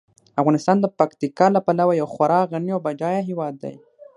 [0.41, 3.75] افغانستان د پکتیکا له پلوه یو خورا غني او بډایه هیواد دی.